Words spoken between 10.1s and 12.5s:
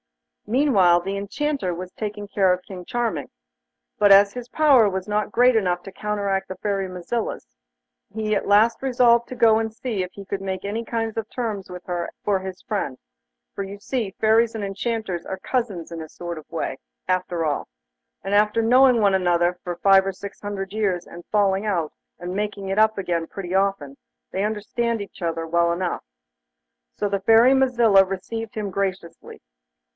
he could make any kind of terms with her for